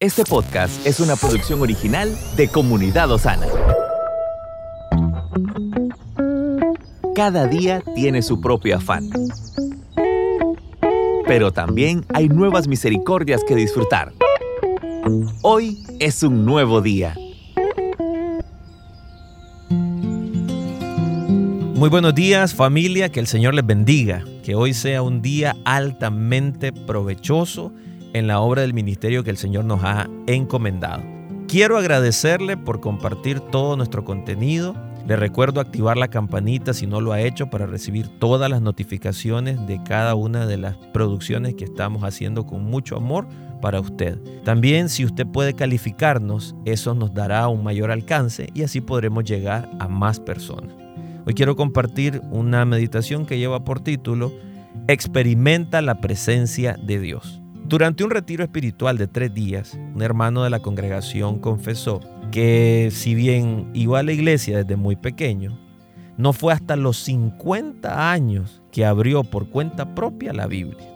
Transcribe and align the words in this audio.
Este 0.00 0.22
podcast 0.22 0.86
es 0.86 1.00
una 1.00 1.16
producción 1.16 1.60
original 1.60 2.16
de 2.36 2.46
Comunidad 2.46 3.10
Osana. 3.10 3.48
Cada 7.16 7.48
día 7.48 7.82
tiene 7.96 8.22
su 8.22 8.40
propio 8.40 8.76
afán. 8.76 9.10
Pero 11.26 11.52
también 11.52 12.04
hay 12.14 12.28
nuevas 12.28 12.68
misericordias 12.68 13.42
que 13.42 13.56
disfrutar. 13.56 14.12
Hoy 15.42 15.76
es 15.98 16.22
un 16.22 16.44
nuevo 16.44 16.80
día. 16.80 17.16
Muy 21.74 21.88
buenos 21.88 22.14
días 22.14 22.54
familia, 22.54 23.08
que 23.08 23.18
el 23.18 23.26
Señor 23.26 23.54
les 23.54 23.66
bendiga, 23.66 24.22
que 24.44 24.54
hoy 24.54 24.74
sea 24.74 25.02
un 25.02 25.22
día 25.22 25.56
altamente 25.64 26.72
provechoso 26.72 27.72
en 28.12 28.26
la 28.26 28.40
obra 28.40 28.62
del 28.62 28.74
ministerio 28.74 29.24
que 29.24 29.30
el 29.30 29.36
Señor 29.36 29.64
nos 29.64 29.82
ha 29.84 30.08
encomendado. 30.26 31.02
Quiero 31.48 31.78
agradecerle 31.78 32.56
por 32.56 32.80
compartir 32.80 33.40
todo 33.40 33.76
nuestro 33.76 34.04
contenido. 34.04 34.74
Le 35.06 35.16
recuerdo 35.16 35.60
activar 35.60 35.96
la 35.96 36.08
campanita 36.08 36.74
si 36.74 36.86
no 36.86 37.00
lo 37.00 37.12
ha 37.12 37.22
hecho 37.22 37.48
para 37.48 37.66
recibir 37.66 38.08
todas 38.18 38.50
las 38.50 38.60
notificaciones 38.60 39.66
de 39.66 39.82
cada 39.82 40.14
una 40.14 40.46
de 40.46 40.58
las 40.58 40.76
producciones 40.92 41.54
que 41.54 41.64
estamos 41.64 42.04
haciendo 42.04 42.44
con 42.44 42.64
mucho 42.64 42.96
amor 42.96 43.26
para 43.62 43.80
usted. 43.80 44.18
También 44.44 44.90
si 44.90 45.06
usted 45.06 45.26
puede 45.26 45.54
calificarnos, 45.54 46.54
eso 46.66 46.94
nos 46.94 47.14
dará 47.14 47.48
un 47.48 47.64
mayor 47.64 47.90
alcance 47.90 48.48
y 48.52 48.62
así 48.62 48.82
podremos 48.82 49.24
llegar 49.24 49.70
a 49.78 49.88
más 49.88 50.20
personas. 50.20 50.74
Hoy 51.26 51.34
quiero 51.34 51.56
compartir 51.56 52.20
una 52.30 52.64
meditación 52.64 53.24
que 53.24 53.38
lleva 53.38 53.64
por 53.64 53.80
título 53.80 54.32
Experimenta 54.86 55.82
la 55.82 56.00
presencia 56.00 56.76
de 56.82 57.00
Dios. 57.00 57.42
Durante 57.68 58.02
un 58.02 58.08
retiro 58.08 58.42
espiritual 58.42 58.96
de 58.96 59.08
tres 59.08 59.34
días, 59.34 59.78
un 59.94 60.00
hermano 60.00 60.42
de 60.42 60.48
la 60.48 60.60
congregación 60.60 61.38
confesó 61.38 62.00
que 62.32 62.88
si 62.90 63.14
bien 63.14 63.70
iba 63.74 63.98
a 63.98 64.02
la 64.02 64.12
iglesia 64.12 64.56
desde 64.56 64.76
muy 64.76 64.96
pequeño, 64.96 65.58
no 66.16 66.32
fue 66.32 66.54
hasta 66.54 66.76
los 66.76 66.96
50 67.00 68.10
años 68.10 68.62
que 68.72 68.86
abrió 68.86 69.22
por 69.22 69.50
cuenta 69.50 69.94
propia 69.94 70.32
la 70.32 70.46
Biblia. 70.46 70.88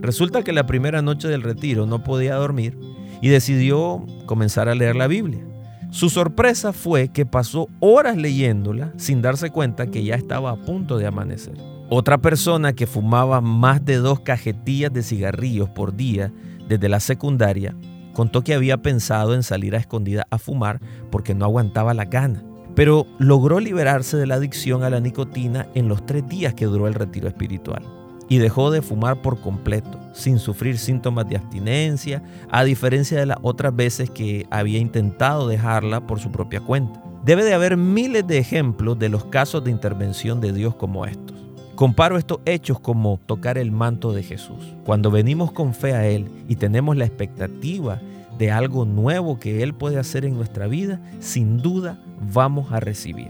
Resulta 0.00 0.42
que 0.42 0.52
la 0.52 0.66
primera 0.66 1.00
noche 1.00 1.28
del 1.28 1.44
retiro 1.44 1.86
no 1.86 2.02
podía 2.02 2.34
dormir 2.34 2.76
y 3.22 3.28
decidió 3.28 4.04
comenzar 4.26 4.68
a 4.68 4.74
leer 4.74 4.96
la 4.96 5.06
Biblia. 5.06 5.46
Su 5.90 6.10
sorpresa 6.10 6.72
fue 6.72 7.06
que 7.06 7.24
pasó 7.24 7.68
horas 7.78 8.16
leyéndola 8.16 8.92
sin 8.96 9.22
darse 9.22 9.50
cuenta 9.50 9.92
que 9.92 10.02
ya 10.02 10.16
estaba 10.16 10.50
a 10.50 10.56
punto 10.56 10.98
de 10.98 11.06
amanecer. 11.06 11.75
Otra 11.88 12.18
persona 12.18 12.72
que 12.72 12.88
fumaba 12.88 13.40
más 13.40 13.84
de 13.84 13.98
dos 13.98 14.18
cajetillas 14.20 14.92
de 14.92 15.04
cigarrillos 15.04 15.68
por 15.68 15.94
día 15.94 16.32
desde 16.68 16.88
la 16.88 16.98
secundaria 16.98 17.76
contó 18.12 18.42
que 18.42 18.54
había 18.54 18.78
pensado 18.78 19.34
en 19.34 19.44
salir 19.44 19.76
a 19.76 19.78
escondida 19.78 20.26
a 20.30 20.38
fumar 20.38 20.80
porque 21.12 21.32
no 21.32 21.44
aguantaba 21.44 21.94
la 21.94 22.06
gana, 22.06 22.42
pero 22.74 23.06
logró 23.20 23.60
liberarse 23.60 24.16
de 24.16 24.26
la 24.26 24.34
adicción 24.34 24.82
a 24.82 24.90
la 24.90 24.98
nicotina 24.98 25.68
en 25.74 25.86
los 25.86 26.04
tres 26.04 26.28
días 26.28 26.54
que 26.54 26.64
duró 26.64 26.88
el 26.88 26.94
retiro 26.94 27.28
espiritual 27.28 27.84
y 28.28 28.38
dejó 28.38 28.72
de 28.72 28.82
fumar 28.82 29.22
por 29.22 29.40
completo, 29.40 30.00
sin 30.12 30.40
sufrir 30.40 30.78
síntomas 30.78 31.28
de 31.28 31.36
abstinencia, 31.36 32.20
a 32.50 32.64
diferencia 32.64 33.20
de 33.20 33.26
las 33.26 33.38
otras 33.42 33.76
veces 33.76 34.10
que 34.10 34.48
había 34.50 34.80
intentado 34.80 35.46
dejarla 35.46 36.04
por 36.08 36.18
su 36.18 36.32
propia 36.32 36.60
cuenta. 36.60 37.00
Debe 37.24 37.44
de 37.44 37.54
haber 37.54 37.76
miles 37.76 38.26
de 38.26 38.38
ejemplos 38.38 38.98
de 38.98 39.08
los 39.08 39.26
casos 39.26 39.62
de 39.62 39.70
intervención 39.70 40.40
de 40.40 40.52
Dios 40.52 40.74
como 40.74 41.06
estos. 41.06 41.35
Comparo 41.76 42.16
estos 42.16 42.40
hechos 42.46 42.80
como 42.80 43.20
tocar 43.26 43.58
el 43.58 43.70
manto 43.70 44.14
de 44.14 44.22
Jesús. 44.22 44.74
Cuando 44.84 45.10
venimos 45.10 45.52
con 45.52 45.74
fe 45.74 45.92
a 45.92 46.06
Él 46.06 46.26
y 46.48 46.56
tenemos 46.56 46.96
la 46.96 47.04
expectativa 47.04 48.00
de 48.38 48.50
algo 48.50 48.86
nuevo 48.86 49.38
que 49.38 49.62
Él 49.62 49.74
puede 49.74 49.98
hacer 49.98 50.24
en 50.24 50.34
nuestra 50.34 50.68
vida, 50.68 51.02
sin 51.20 51.58
duda 51.58 51.98
vamos 52.32 52.72
a 52.72 52.80
recibir. 52.80 53.28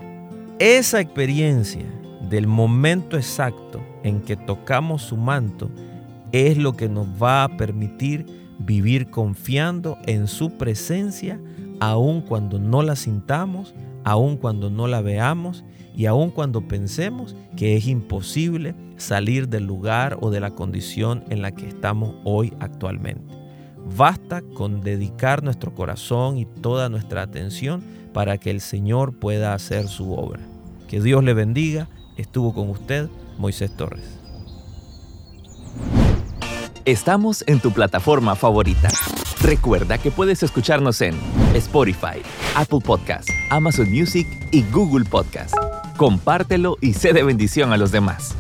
Esa 0.60 1.00
experiencia 1.00 1.84
del 2.30 2.46
momento 2.46 3.16
exacto 3.16 3.80
en 4.04 4.20
que 4.20 4.36
tocamos 4.36 5.02
su 5.02 5.16
manto 5.16 5.68
es 6.30 6.56
lo 6.56 6.76
que 6.76 6.88
nos 6.88 7.08
va 7.20 7.42
a 7.42 7.56
permitir 7.56 8.26
vivir 8.60 9.10
confiando 9.10 9.98
en 10.06 10.28
su 10.28 10.56
presencia, 10.56 11.40
aun 11.80 12.20
cuando 12.20 12.60
no 12.60 12.82
la 12.82 12.94
sintamos, 12.94 13.74
aun 14.06 14.36
cuando 14.36 14.70
no 14.70 14.86
la 14.86 15.02
veamos 15.02 15.64
y 15.96 16.06
aun 16.06 16.30
cuando 16.30 16.68
pensemos 16.68 17.34
que 17.56 17.76
es 17.76 17.88
imposible 17.88 18.76
salir 18.96 19.48
del 19.48 19.66
lugar 19.66 20.16
o 20.20 20.30
de 20.30 20.38
la 20.38 20.52
condición 20.52 21.24
en 21.28 21.42
la 21.42 21.50
que 21.50 21.66
estamos 21.66 22.14
hoy 22.24 22.54
actualmente. 22.60 23.34
Basta 23.96 24.42
con 24.54 24.82
dedicar 24.82 25.42
nuestro 25.42 25.74
corazón 25.74 26.38
y 26.38 26.46
toda 26.46 26.88
nuestra 26.88 27.22
atención 27.22 27.82
para 28.12 28.38
que 28.38 28.50
el 28.50 28.60
Señor 28.60 29.18
pueda 29.18 29.54
hacer 29.54 29.88
su 29.88 30.12
obra. 30.12 30.40
Que 30.86 31.00
Dios 31.00 31.24
le 31.24 31.34
bendiga 31.34 31.88
Estuvo 32.16 32.54
con 32.54 32.70
usted 32.70 33.10
Moisés 33.36 33.76
Torres. 33.76 34.25
Estamos 36.86 37.42
en 37.48 37.58
tu 37.58 37.72
plataforma 37.72 38.36
favorita. 38.36 38.88
Recuerda 39.42 39.98
que 39.98 40.12
puedes 40.12 40.44
escucharnos 40.44 41.00
en 41.00 41.18
Spotify, 41.52 42.22
Apple 42.54 42.78
Podcast, 42.78 43.28
Amazon 43.50 43.90
Music 43.90 44.24
y 44.52 44.62
Google 44.70 45.04
Podcast. 45.04 45.52
Compártelo 45.96 46.78
y 46.80 46.92
sé 46.92 47.12
de 47.12 47.24
bendición 47.24 47.72
a 47.72 47.76
los 47.76 47.90
demás. 47.90 48.36